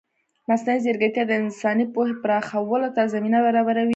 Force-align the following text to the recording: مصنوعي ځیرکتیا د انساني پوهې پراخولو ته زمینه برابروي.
مصنوعي 0.49 0.79
ځیرکتیا 0.85 1.23
د 1.27 1.31
انساني 1.43 1.85
پوهې 1.93 2.13
پراخولو 2.21 2.89
ته 2.95 3.01
زمینه 3.13 3.39
برابروي. 3.45 3.89